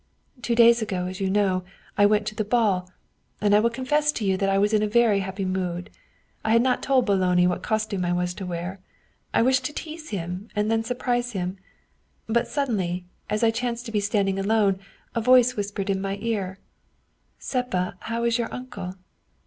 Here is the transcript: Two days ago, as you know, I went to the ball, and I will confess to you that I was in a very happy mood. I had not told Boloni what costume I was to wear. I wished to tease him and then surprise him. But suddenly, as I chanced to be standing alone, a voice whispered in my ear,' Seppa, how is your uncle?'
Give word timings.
Two 0.41 0.55
days 0.55 0.81
ago, 0.81 1.05
as 1.05 1.21
you 1.21 1.29
know, 1.29 1.63
I 1.95 2.07
went 2.07 2.25
to 2.25 2.33
the 2.33 2.43
ball, 2.43 2.89
and 3.39 3.53
I 3.53 3.59
will 3.59 3.69
confess 3.69 4.11
to 4.13 4.25
you 4.25 4.35
that 4.35 4.49
I 4.49 4.57
was 4.57 4.73
in 4.73 4.81
a 4.81 4.87
very 4.87 5.19
happy 5.19 5.45
mood. 5.45 5.91
I 6.43 6.53
had 6.53 6.63
not 6.63 6.81
told 6.81 7.05
Boloni 7.05 7.45
what 7.45 7.61
costume 7.61 8.03
I 8.03 8.11
was 8.11 8.33
to 8.33 8.45
wear. 8.47 8.79
I 9.31 9.43
wished 9.43 9.63
to 9.65 9.73
tease 9.73 10.09
him 10.09 10.49
and 10.55 10.71
then 10.71 10.83
surprise 10.83 11.33
him. 11.33 11.59
But 12.25 12.47
suddenly, 12.47 13.05
as 13.29 13.43
I 13.43 13.51
chanced 13.51 13.85
to 13.85 13.91
be 13.91 13.99
standing 13.99 14.39
alone, 14.39 14.79
a 15.13 15.21
voice 15.21 15.55
whispered 15.55 15.87
in 15.91 16.01
my 16.01 16.17
ear,' 16.19 16.57
Seppa, 17.49 17.93
how 17.99 18.23
is 18.23 18.39
your 18.39 18.51
uncle?' 18.51 18.95